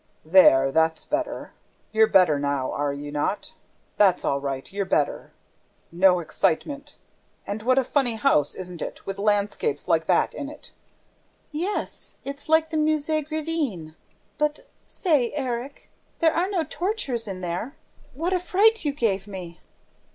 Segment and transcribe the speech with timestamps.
[0.25, 1.53] "There, that's better!...
[1.91, 3.53] You're better now, are you not?...
[3.97, 5.31] That's all right, you're better!...
[5.91, 6.95] No excitement!...
[7.45, 10.71] And what a funny house, isn't it, with landscapes like that in it?"
[11.51, 13.93] "Yes, it's like the Musee Grevin...
[14.39, 15.91] But, say, Erik...
[16.17, 17.75] there are no tortures in there!...
[18.15, 19.59] What a fright you gave me!"